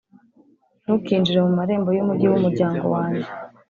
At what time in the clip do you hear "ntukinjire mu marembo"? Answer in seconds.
0.83-1.89